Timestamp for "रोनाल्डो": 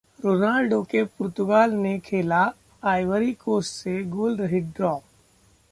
0.23-0.81